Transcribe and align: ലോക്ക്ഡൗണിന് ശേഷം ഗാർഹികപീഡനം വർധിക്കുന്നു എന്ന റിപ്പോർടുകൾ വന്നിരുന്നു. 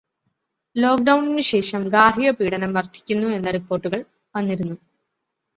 ലോക്ക്ഡൗണിന് 0.75 1.41
ശേഷം 1.41 1.89
ഗാർഹികപീഡനം 1.89 2.73
വർധിക്കുന്നു 2.73 3.27
എന്ന 3.27 3.51
റിപ്പോർടുകൾ 3.51 3.99
വന്നിരുന്നു. 4.35 4.77